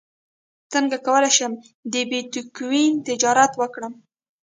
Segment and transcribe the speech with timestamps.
[0.73, 1.53] څنګه کولی شم
[1.91, 3.93] د بیتکوین تجارت وکړم